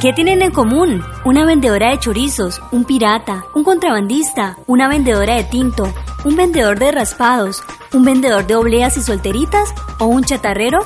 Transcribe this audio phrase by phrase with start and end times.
[0.00, 1.04] ¿Qué tienen en común?
[1.26, 5.92] Una vendedora de chorizos, un pirata, un contrabandista, una vendedora de tinto,
[6.24, 7.62] un vendedor de raspados,
[7.92, 10.78] un vendedor de obleas y solteritas o un chatarrero?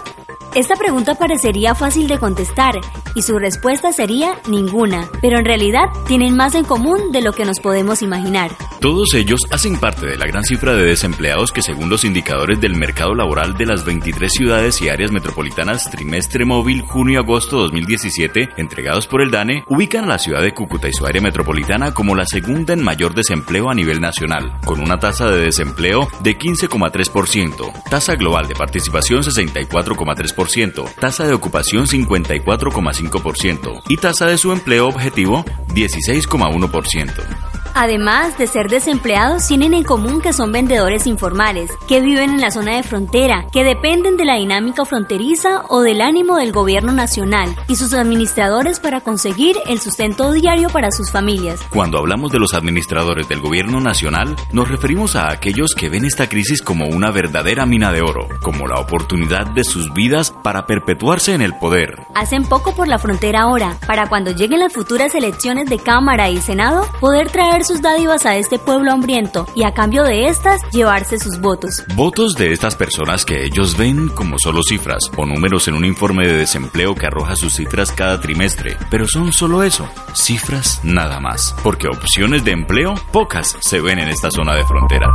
[0.57, 2.75] Esta pregunta parecería fácil de contestar
[3.15, 7.45] y su respuesta sería ninguna, pero en realidad tienen más en común de lo que
[7.45, 8.51] nos podemos imaginar.
[8.81, 12.75] Todos ellos hacen parte de la gran cifra de desempleados que según los indicadores del
[12.75, 19.23] mercado laboral de las 23 ciudades y áreas metropolitanas trimestre móvil junio-agosto 2017 entregados por
[19.23, 22.75] el DANE ubican a la ciudad de Cúcuta y su área metropolitana como la segunda
[22.75, 28.47] en mayor desempleo a nivel nacional, con una tasa de desempleo de 15,3%, tasa global
[28.49, 37.54] de participación 64,3%, tasa de ocupación 54,5% y tasa de su empleo objetivo 16,1%.
[37.75, 42.53] Además de ser desempleados, tienen en común que son vendedores informales, que viven en la
[42.53, 47.57] zona de frontera, que dependen de la dinámica fronteriza o del ánimo del gobierno nacional
[47.67, 51.61] y sus administradores para conseguir el sustento diario para sus familias.
[51.71, 56.29] Cuando hablamos de los administradores del gobierno nacional, nos referimos a aquellos que ven esta
[56.29, 61.35] crisis como una verdadera mina de oro, como la oportunidad de sus vidas para perpetuarse
[61.35, 61.97] en el poder.
[62.15, 66.41] Hacen poco por la frontera ahora, para cuando lleguen las futuras elecciones de Cámara y
[66.41, 71.19] Senado, poder traer sus dádivas a este pueblo hambriento y a cambio de estas llevarse
[71.19, 71.83] sus votos.
[71.95, 76.27] Votos de estas personas que ellos ven como solo cifras o números en un informe
[76.27, 81.55] de desempleo que arroja sus cifras cada trimestre, pero son solo eso, cifras nada más,
[81.63, 85.07] porque opciones de empleo pocas se ven en esta zona de frontera.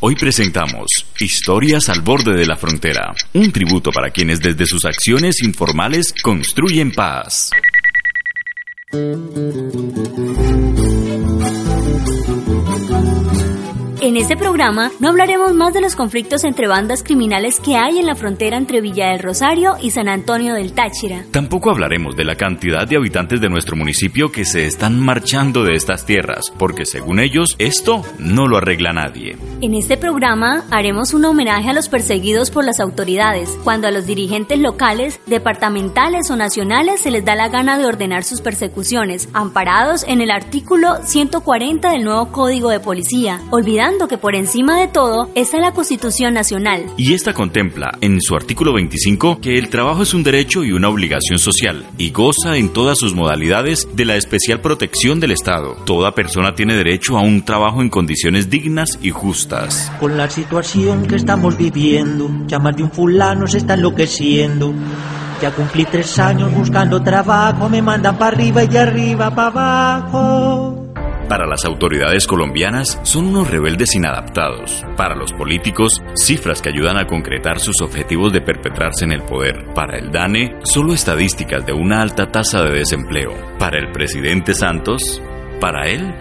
[0.00, 0.86] Hoy presentamos
[1.18, 6.90] Historias al borde de la frontera, un tributo para quienes desde sus acciones informales construyen
[6.90, 7.50] paz.
[8.94, 9.34] Thank
[12.48, 12.63] you.
[14.04, 18.04] En este programa no hablaremos más de los conflictos entre bandas criminales que hay en
[18.04, 21.24] la frontera entre Villa del Rosario y San Antonio del Táchira.
[21.30, 25.72] Tampoco hablaremos de la cantidad de habitantes de nuestro municipio que se están marchando de
[25.72, 29.38] estas tierras, porque según ellos esto no lo arregla nadie.
[29.62, 34.04] En este programa haremos un homenaje a los perseguidos por las autoridades, cuando a los
[34.04, 40.04] dirigentes locales, departamentales o nacionales se les da la gana de ordenar sus persecuciones, amparados
[40.06, 45.30] en el artículo 140 del nuevo Código de Policía, olvidando que por encima de todo
[45.34, 46.84] está la Constitución Nacional.
[46.96, 50.88] Y esta contempla en su artículo 25 que el trabajo es un derecho y una
[50.88, 55.76] obligación social y goza en todas sus modalidades de la especial protección del Estado.
[55.84, 59.90] Toda persona tiene derecho a un trabajo en condiciones dignas y justas.
[60.00, 64.74] Con la situación que estamos viviendo, ya más de un fulano se está enloqueciendo.
[65.40, 70.83] Ya cumplí tres años buscando trabajo, me mandan para arriba y de arriba para abajo.
[71.28, 74.84] Para las autoridades colombianas son unos rebeldes inadaptados.
[74.96, 79.72] Para los políticos, cifras que ayudan a concretar sus objetivos de perpetrarse en el poder.
[79.74, 83.32] Para el DANE, solo estadísticas de una alta tasa de desempleo.
[83.58, 85.22] Para el presidente Santos,
[85.60, 86.14] para él,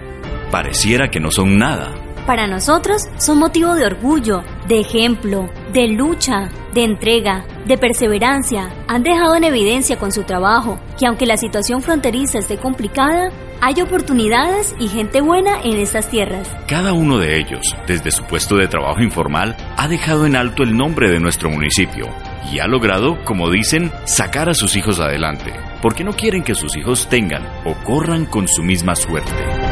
[0.52, 1.94] pareciera que no son nada.
[2.26, 8.70] Para nosotros son motivo de orgullo, de ejemplo, de lucha, de entrega, de perseverancia.
[8.88, 13.82] Han dejado en evidencia con su trabajo que aunque la situación fronteriza esté complicada, hay
[13.82, 16.48] oportunidades y gente buena en estas tierras.
[16.68, 20.78] Cada uno de ellos, desde su puesto de trabajo informal, ha dejado en alto el
[20.78, 22.06] nombre de nuestro municipio
[22.52, 26.76] y ha logrado, como dicen, sacar a sus hijos adelante, porque no quieren que sus
[26.78, 29.63] hijos tengan o corran con su misma suerte.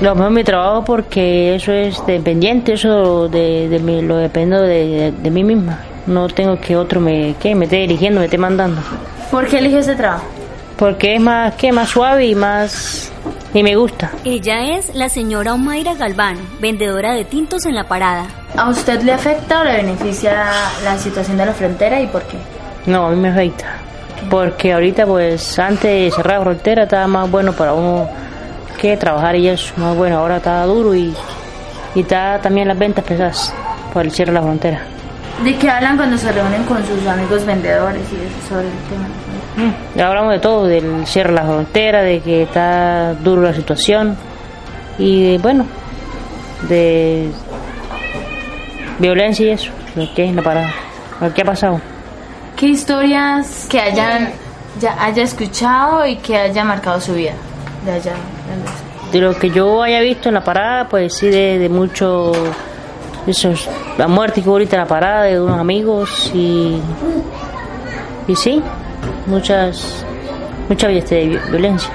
[0.00, 4.86] Lo mejor mi trabajo porque eso es dependiente, eso de, de mí, lo dependo de,
[4.86, 5.78] de, de, mí misma.
[6.06, 8.80] No tengo que otro me, que me esté dirigiendo, me esté mandando.
[9.30, 10.24] ¿Por qué eliges ese trabajo?
[10.76, 13.12] Porque es más, que más suave y más...
[13.54, 14.10] y me gusta.
[14.24, 18.26] Ella es la señora Omaira Galván, vendedora de tintos en la parada.
[18.56, 20.44] ¿A usted le afecta o le beneficia
[20.84, 22.36] la situación de la frontera y por qué?
[22.86, 23.66] No, a mí me afecta.
[24.28, 28.08] Porque ahorita pues antes de cerrar la frontera estaba más bueno para uno
[28.90, 31.14] que trabajar y eso, más bueno, ahora está duro y,
[31.94, 33.54] y está también las ventas pesadas
[33.94, 34.82] por el cierre de la frontera.
[35.42, 39.08] ¿De qué hablan cuando se reúnen con sus amigos vendedores y eso sobre el tema?
[39.56, 43.54] Mm, ya hablamos de todo, del cierre de la frontera, de que está duro la
[43.54, 44.18] situación
[44.98, 45.64] y de, bueno,
[46.68, 47.30] de
[48.98, 50.74] violencia y eso, lo que es la parada,
[51.22, 51.80] lo que ha pasado.
[52.54, 54.30] ¿Qué historias que hayan
[54.78, 57.32] ya haya escuchado y que haya marcado su vida
[57.84, 58.12] de allá?
[59.12, 62.32] de lo que yo haya visto en la parada, pues sí, de, de mucho.
[63.26, 66.78] Esos, la muerte que hubo ahorita en la parada de unos amigos y.
[68.26, 68.60] Y sí,
[69.26, 70.04] muchas.
[70.68, 71.90] Mucha este, violencia.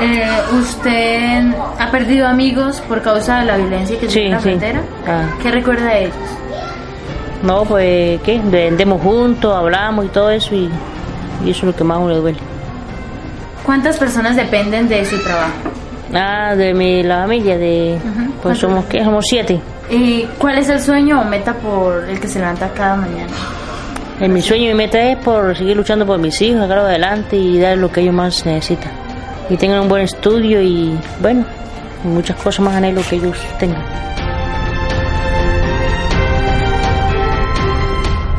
[0.00, 0.26] Eh,
[0.58, 1.42] ¿Usted
[1.78, 4.48] ha perdido amigos por causa de la violencia que Sí, tiene en la sí.
[4.48, 4.82] frontera?
[5.06, 5.24] Ah.
[5.42, 6.14] ¿Qué recuerda de ellos?
[7.42, 8.40] No, pues, ¿qué?
[8.42, 10.68] Vendemos juntos, hablamos y todo eso, y,
[11.44, 12.38] y eso es lo que más uno le duele.
[13.64, 15.52] ¿Cuántas personas dependen de su trabajo?
[16.14, 17.98] Ah, de mi, la familia, de.
[18.42, 19.02] Pues somos, ¿qué?
[19.02, 19.60] Somos siete.
[19.90, 23.32] ¿Y cuál es el sueño o meta por el que se levanta cada mañana?
[24.20, 27.36] Eh, mi sueño y mi meta es por seguir luchando por mis hijos, sacarlos adelante
[27.36, 28.92] y dar lo que ellos más necesitan.
[29.48, 31.44] Y tengan un buen estudio y, bueno,
[32.04, 33.82] muchas cosas más anhelo que ellos tengan.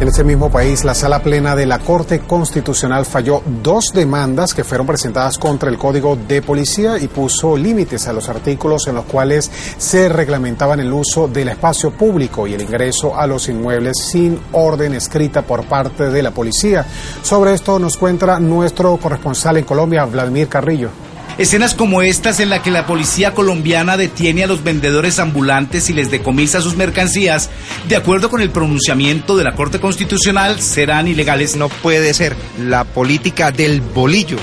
[0.04, 4.66] En ese mismo país, la sala plena de la Corte Constitucional falló dos demandas que
[4.66, 9.06] fueron presentadas contra el Código de Policía y puso límites a los artículos en los
[9.06, 14.38] cuales se reglamentaban el uso del espacio público y el ingreso a los inmuebles sin
[14.52, 16.86] orden escrita por parte de la policía.
[17.22, 20.90] Sobre esto nos cuenta nuestro corresponsal en Colombia, Vladimir Carrillo.
[21.38, 25.94] Escenas como estas en la que la policía colombiana detiene a los vendedores ambulantes y
[25.94, 27.50] les decomisa sus mercancías,
[27.88, 31.56] de acuerdo con el pronunciamiento de la Corte Constitucional, serán ilegales.
[31.56, 34.38] No puede ser la política del bolillo,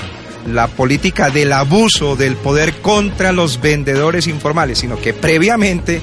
[0.45, 6.01] la política del abuso del poder contra los vendedores informales, sino que previamente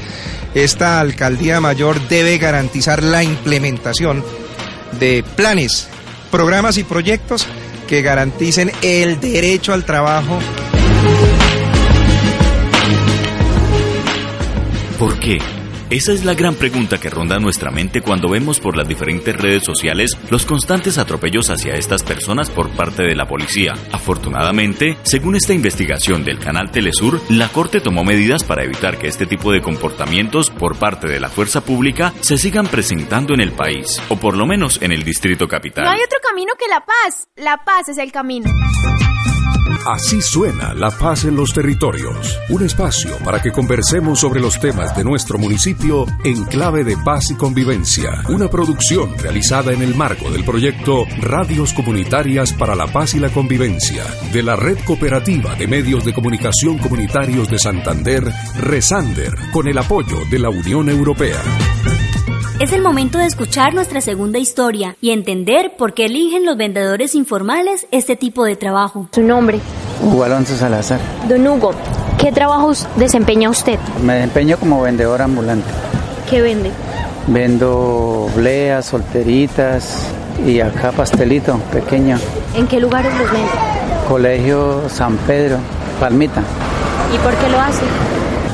[0.55, 4.25] esta alcaldía mayor debe garantizar la implementación
[4.99, 5.87] de planes,
[6.31, 7.46] programas y proyectos
[7.87, 10.38] que garanticen el derecho al trabajo
[14.99, 15.39] ¿Por qué?
[15.91, 19.62] Esa es la gran pregunta que ronda nuestra mente cuando vemos por las diferentes redes
[19.62, 23.75] sociales los constantes atropellos hacia estas personas por parte de la policía.
[23.93, 29.25] Afortunadamente, según esta investigación del canal Telesur, la Corte tomó medidas para evitar que este
[29.25, 34.03] tipo de comportamientos por parte de la fuerza pública se sigan presentando en el país,
[34.09, 35.85] o por lo menos en el Distrito Capital.
[35.85, 37.29] No hay otro camino que la paz.
[37.37, 38.50] La paz es el camino.
[39.88, 44.94] Así suena La Paz en los Territorios, un espacio para que conversemos sobre los temas
[44.94, 50.31] de nuestro municipio en clave de paz y convivencia, una producción realizada en el marco
[50.31, 55.67] del proyecto Radios Comunitarias para la Paz y la Convivencia de la Red Cooperativa de
[55.67, 58.31] Medios de Comunicación Comunitarios de Santander,
[58.61, 61.40] Resander, con el apoyo de la Unión Europea.
[62.60, 67.14] Es el momento de escuchar nuestra segunda historia y entender por qué eligen los vendedores
[67.14, 69.08] informales este tipo de trabajo.
[69.12, 69.60] Su nombre.
[70.02, 70.99] Hugo Alonso Salazar.
[71.28, 71.70] Don Hugo,
[72.19, 73.78] ¿qué trabajos desempeña usted?
[74.02, 75.69] Me desempeño como vendedor ambulante.
[76.28, 76.72] ¿Qué vende?
[77.28, 80.02] Vendo obleas, solteritas
[80.44, 82.19] y acá pastelito pequeño.
[82.56, 83.52] ¿En qué lugares los vende?
[84.08, 85.58] Colegio San Pedro,
[86.00, 86.43] Palmita.
[87.14, 87.84] ¿Y por qué lo hace?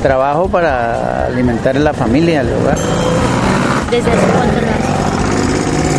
[0.03, 2.77] Trabajo para alimentar a la familia, el hogar.
[3.91, 4.55] ¿Desde hace cuánto?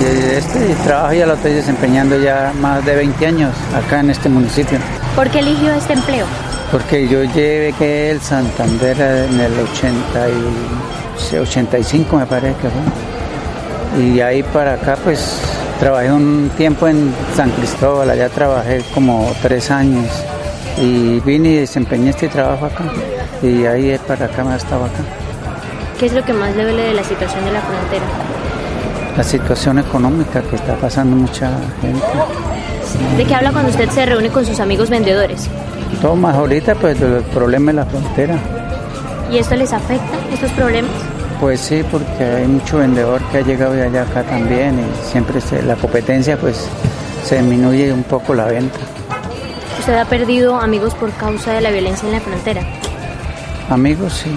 [0.01, 4.29] Y este trabajo ya lo estoy desempeñando ya más de 20 años acá en este
[4.29, 4.77] municipio.
[5.15, 6.25] ¿Por qué eligió este empleo?
[6.71, 14.03] Porque yo llevé que el Santander en el 80 y 85 me parece que fue.
[14.03, 15.39] Y ahí para acá pues
[15.79, 20.07] trabajé un tiempo en San Cristóbal, allá trabajé como tres años.
[20.77, 22.83] Y vine y desempeñé este trabajo acá.
[23.41, 25.24] Y ahí para acá me estaba acá.
[25.99, 28.05] ¿Qué es lo que más le duele de la situación de la frontera?
[29.15, 32.05] La situación económica que está pasando mucha gente.
[33.17, 35.47] ¿De qué habla cuando usted se reúne con sus amigos vendedores?
[36.01, 38.35] Todo más ahorita pues de los problemas de la frontera.
[39.31, 40.91] ¿Y esto les afecta, estos problemas?
[41.39, 45.39] Pues sí, porque hay mucho vendedor que ha llegado de allá acá también y siempre
[45.41, 46.67] se- la competencia pues
[47.23, 48.77] se disminuye un poco la venta.
[49.79, 52.61] ¿Usted ha perdido amigos por causa de la violencia en la frontera?
[53.69, 54.31] Amigos, sí.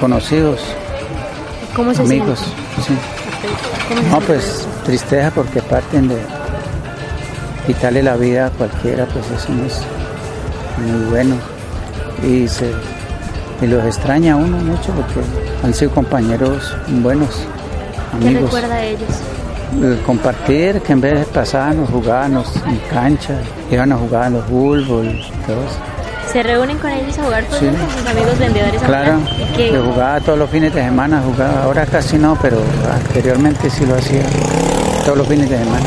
[0.00, 0.60] Conocidos.
[1.74, 2.82] ¿Cómo se amigos, siente?
[2.86, 2.94] sí.
[3.88, 6.18] ¿Cómo se No, pues tristeza porque parten de
[7.66, 9.80] quitarle la vida a cualquiera, pues eso no es
[10.78, 11.36] muy bueno.
[12.22, 12.70] Y, se,
[13.62, 15.20] y los extraña a uno mucho porque
[15.64, 17.30] han sido compañeros buenos,
[18.20, 18.44] ¿Qué amigos.
[18.44, 19.08] recuerda de ellos?
[19.82, 23.38] El compartir, que en vez de pasarnos, jugarnos en cancha,
[23.70, 25.78] iban a jugar a los fútbol, todo eso.
[26.32, 27.66] ¿Se reúnen con ellos a jugar fútbol Sí.
[27.76, 29.18] con sus amigos vendedores Claro,
[29.58, 32.56] yo jugaba todos los fines de semana, jugaba, ahora casi no, pero
[33.06, 34.22] anteriormente sí lo hacía
[35.04, 35.84] todos los fines de semana.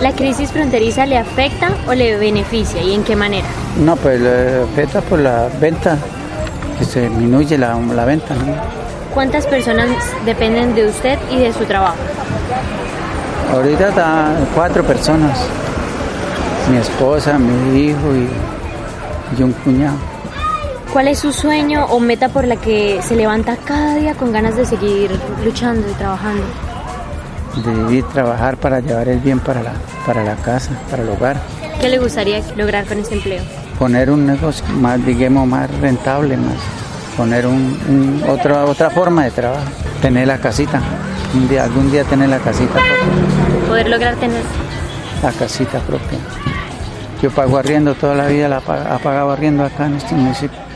[0.00, 3.46] ¿La crisis fronteriza le afecta o le beneficia y en qué manera?
[3.80, 5.96] No, pues le afecta por la venta,
[6.78, 8.54] que se disminuye la, la venta, ¿no?
[9.14, 9.88] ¿Cuántas personas
[10.24, 11.96] dependen de usted y de su trabajo?
[13.52, 15.38] Ahorita está cuatro personas,
[16.70, 18.28] mi esposa, mi hijo y
[19.36, 19.96] y un cuñado.
[20.92, 24.56] ¿Cuál es su sueño o meta por la que se levanta cada día con ganas
[24.56, 25.10] de seguir
[25.44, 26.42] luchando y trabajando?
[27.64, 29.72] De vivir, trabajar para llevar el bien para la,
[30.06, 31.36] para la casa, para el hogar.
[31.80, 33.42] ¿Qué le gustaría lograr con este empleo?
[33.78, 36.54] Poner un negocio más, digamos, más rentable, más
[37.16, 39.64] poner un, un- otra, otra forma de trabajo.
[40.00, 40.80] Tener la casita,
[41.34, 43.66] un día, algún día tener la casita propia.
[43.68, 44.40] Poder lograr tener.
[45.22, 46.18] La casita propia.
[47.20, 50.67] Yo pago arriendo toda la vida, la ha pagado arriendo acá en este municipio.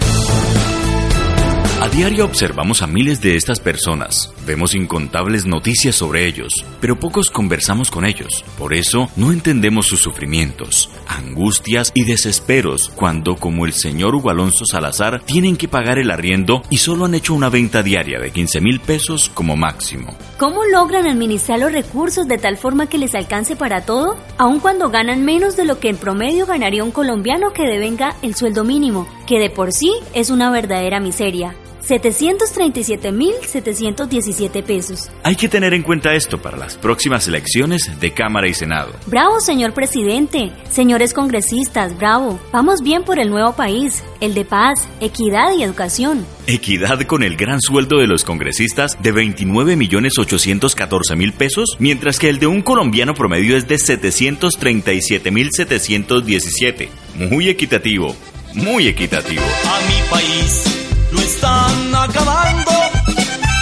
[1.93, 7.91] Diario observamos a miles de estas personas, vemos incontables noticias sobre ellos, pero pocos conversamos
[7.91, 8.47] con ellos.
[8.57, 14.65] Por eso no entendemos sus sufrimientos, angustias y desesperos cuando, como el señor Hugo Alonso
[14.65, 18.63] Salazar, tienen que pagar el arriendo y solo han hecho una venta diaria de 15
[18.63, 20.17] mil pesos como máximo.
[20.39, 24.17] ¿Cómo logran administrar los recursos de tal forma que les alcance para todo?
[24.39, 28.35] Aun cuando ganan menos de lo que en promedio ganaría un colombiano que devenga el
[28.35, 31.55] sueldo mínimo, que de por sí es una verdadera miseria.
[31.87, 35.11] 737.717 pesos.
[35.23, 38.93] Hay que tener en cuenta esto para las próximas elecciones de Cámara y Senado.
[39.07, 42.41] Bravo, señor presidente, señores congresistas, bravo.
[42.53, 46.27] Vamos bien por el nuevo país, el de paz, equidad y educación.
[46.47, 52.19] Equidad con el gran sueldo de los congresistas de 29 millones 814 mil pesos, mientras
[52.19, 56.89] que el de un colombiano promedio es de 737 mil 717.
[57.31, 58.15] Muy equitativo,
[58.55, 59.43] muy equitativo.
[59.43, 60.82] A mi país
[61.13, 62.73] lo están acabando,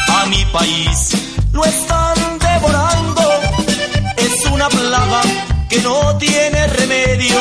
[0.09, 1.11] a mi país
[1.53, 3.23] lo están devorando.
[4.17, 5.23] Es una plaga
[5.69, 7.37] que no tiene remedio.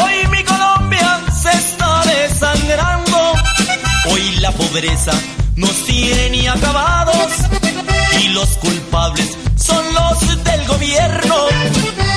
[0.00, 3.32] Hoy mi Colombia se está desangrando.
[4.10, 5.12] Hoy la pobreza
[5.56, 7.32] nos tiene acabados
[8.22, 11.36] y los culpables son los del gobierno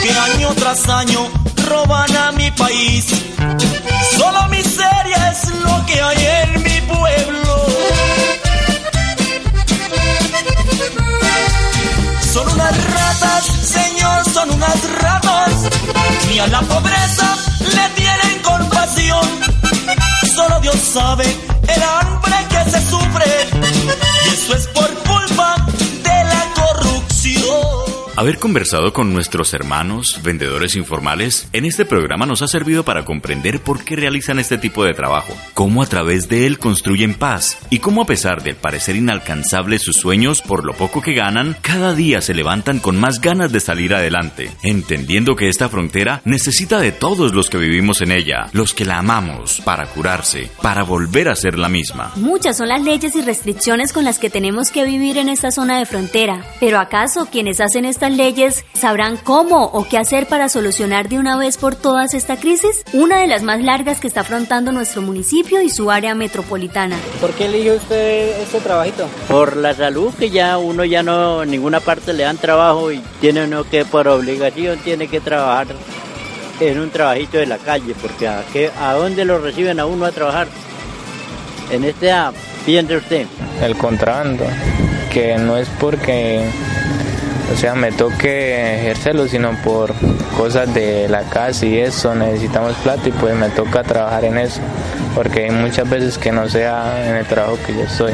[0.03, 1.27] que año tras año
[1.67, 3.05] roban a mi país.
[4.17, 6.20] Solo miseria es lo que hay
[14.34, 15.53] son unas ratas.
[16.29, 19.27] Ni a la pobreza le tienen compasión.
[20.36, 21.25] Solo Dios sabe
[21.67, 23.25] el hambre que se sufre.
[24.25, 24.89] Y eso es por
[28.21, 33.61] Haber conversado con nuestros hermanos, vendedores informales, en este programa nos ha servido para comprender
[33.61, 37.79] por qué realizan este tipo de trabajo, cómo a través de él construyen paz y
[37.79, 42.21] cómo a pesar del parecer inalcanzable sus sueños por lo poco que ganan, cada día
[42.21, 47.33] se levantan con más ganas de salir adelante, entendiendo que esta frontera necesita de todos
[47.33, 51.57] los que vivimos en ella, los que la amamos, para curarse, para volver a ser
[51.57, 52.11] la misma.
[52.17, 55.79] Muchas son las leyes y restricciones con las que tenemos que vivir en esta zona
[55.79, 61.20] de frontera, pero ¿acaso quienes hacen leyes sabrán cómo o qué hacer para solucionar de
[61.20, 62.84] una vez por todas esta crisis?
[62.94, 66.98] Una de las más largas que está afrontando nuestro municipio y su área metropolitana.
[67.20, 69.08] ¿Por qué eligió usted este trabajito?
[69.27, 73.01] Por la salud, que ya uno ya no, en ninguna parte le dan trabajo y
[73.20, 75.68] tiene uno que por obligación tiene que trabajar
[76.60, 80.06] en un trabajito de la calle, porque a, qué, a dónde lo reciben a uno
[80.06, 80.48] a trabajar.
[81.72, 82.32] En este, ah,
[82.65, 83.25] piense usted.
[83.62, 84.46] El contrabando,
[85.12, 86.44] que no es porque,
[87.53, 89.93] o sea, me toque ejercerlo, sino por
[90.38, 94.62] cosas de la casa y eso, necesitamos plata y pues me toca trabajar en eso,
[95.15, 98.13] porque hay muchas veces que no sea en el trabajo que yo estoy.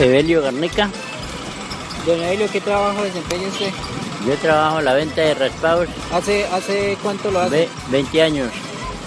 [0.00, 0.90] Evelio Garnica,
[2.06, 3.70] Don Evelio, ¿qué trabajo desempeña usted?
[4.26, 7.50] yo trabajo en la venta de raspados ¿Hace, hace cuánto lo hace?
[7.50, 8.48] Ve- 20 años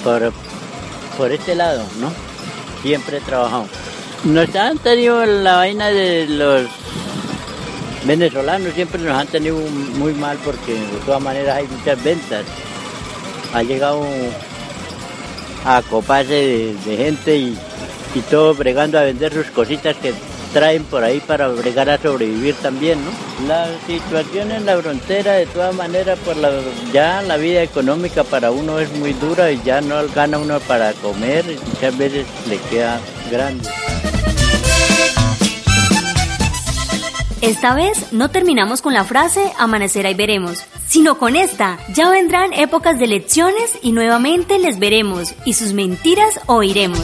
[0.03, 0.31] por,
[1.17, 2.12] por este lado, ¿no?
[2.84, 3.65] Siempre he trabajado.
[4.25, 6.67] Nos han tenido la vaina de los
[8.07, 9.57] venezolanos, siempre nos han tenido
[9.97, 12.45] muy mal porque de todas maneras hay muchas ventas.
[13.53, 14.05] Ha llegado
[15.65, 17.57] a coparse de, gente y,
[18.15, 20.13] y todo bregando a vender sus cositas que
[20.53, 23.11] traen por ahí para bregar a sobrevivir también, ¿no?
[23.47, 26.51] La situación en la frontera, de todas maneras, la,
[26.93, 30.93] ya la vida económica para uno es muy dura y ya no gana uno para
[30.93, 32.99] comer, muchas veces le queda
[33.29, 33.69] grande.
[37.41, 42.51] Esta vez no terminamos con la frase amanecerá y veremos, sino con esta, ya vendrán
[42.51, 47.00] épocas de elecciones y nuevamente les veremos y sus mentiras oiremos.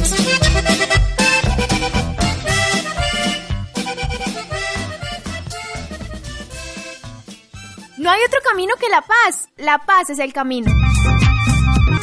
[7.98, 9.50] No hay otro camino que la paz.
[9.56, 10.70] La paz es el camino.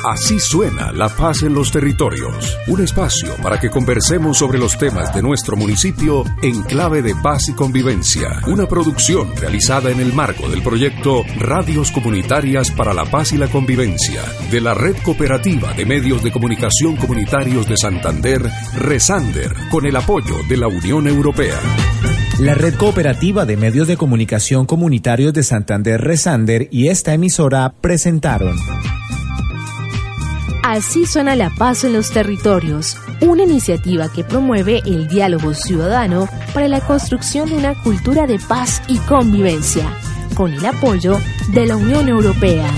[0.04, 2.56] Así suena la paz en los territorios.
[2.66, 7.48] Un espacio para que conversemos sobre los temas de nuestro municipio en clave de paz
[7.48, 8.40] y convivencia.
[8.46, 13.48] Una producción realizada en el marco del proyecto Radios Comunitarias para la Paz y la
[13.48, 19.96] Convivencia de la Red Cooperativa de Medios de Comunicación Comunitarios de Santander, Resander, con el
[19.96, 21.58] apoyo de la Unión Europea.
[22.38, 28.56] La Red Cooperativa de Medios de Comunicación Comunitarios de Santander, Resander y esta emisora presentaron
[30.70, 36.68] Así suena la paz en los territorios, una iniciativa que promueve el diálogo ciudadano para
[36.68, 39.92] la construcción de una cultura de paz y convivencia,
[40.36, 41.18] con el apoyo
[41.52, 42.70] de la Unión Europea.